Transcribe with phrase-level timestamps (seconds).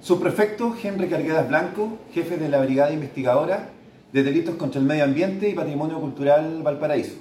[0.00, 3.68] Subprefecto Henry Carguedas Blanco, jefe de la Brigada Investigadora
[4.14, 7.16] de Delitos contra el Medio Ambiente y Patrimonio Cultural Valparaíso.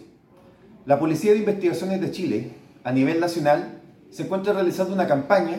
[0.85, 2.51] La Policía de Investigaciones de Chile,
[2.85, 5.57] a nivel nacional, se encuentra realizando una campaña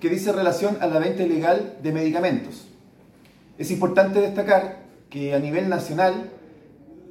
[0.00, 2.68] que dice relación a la venta ilegal de medicamentos.
[3.56, 6.30] Es importante destacar que a nivel nacional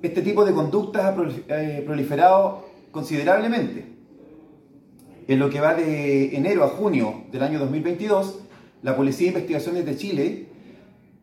[0.04, 1.16] este tipo de conductas ha
[1.60, 3.96] eh, proliferado considerablemente.
[5.28, 8.42] En lo que va de enero a junio del año 2022,
[8.84, 10.48] la Policía de Investigaciones de Chile,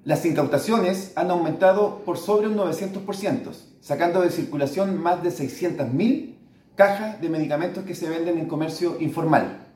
[0.04, 6.36] las incautaciones han aumentado por sobre un 900%, sacando de circulación más de 600.000
[6.74, 9.66] cajas de medicamentos que se venden en comercio informal.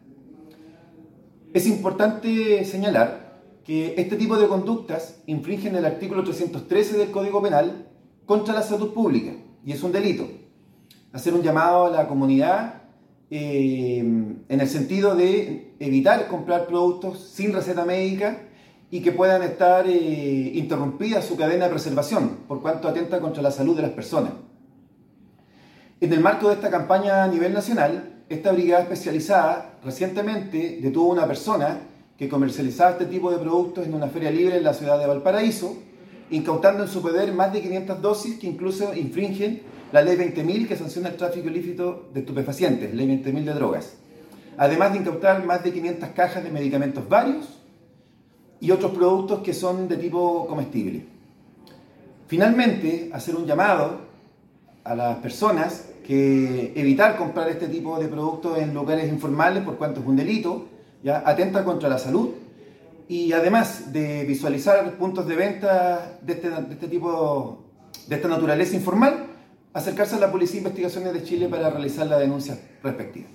[1.52, 7.87] Es importante señalar que este tipo de conductas infringen el artículo 313 del Código Penal
[8.25, 9.33] contra la salud pública
[9.64, 10.27] y es un delito.
[11.12, 12.84] Hacer un llamado a la comunidad
[13.30, 18.42] eh, en el sentido de evitar comprar productos sin receta médica
[18.91, 23.50] y que puedan estar eh, interrumpidas su cadena de preservación, por cuanto atenta contra la
[23.50, 24.33] salud de las personas.
[26.00, 31.14] En el marco de esta campaña a nivel nacional, esta brigada especializada recientemente detuvo a
[31.14, 31.81] una persona
[32.19, 35.77] que comercializaba este tipo de productos en una feria libre en la ciudad de Valparaíso,
[36.31, 39.62] incautando en su poder más de 500 dosis que incluso infringen
[39.95, 43.95] la ley 20.000 que sanciona el tráfico ilícito de estupefacientes, ley 20.000 de drogas.
[44.56, 47.61] Además de incautar más de 500 cajas de medicamentos varios
[48.59, 51.06] y otros productos que son de tipo comestible.
[52.27, 54.00] Finalmente, hacer un llamado
[54.83, 60.00] a las personas que evitar comprar este tipo de productos en lugares informales por cuanto
[60.00, 60.67] es un delito,
[61.05, 62.31] ya atenta contra la salud
[63.06, 67.62] y además de visualizar puntos de venta de este, de este tipo,
[68.09, 69.34] de esta naturaleza informal,
[69.75, 73.28] acercarse a la Policía de Investigaciones de Chile para realizar la denuncia respectiva.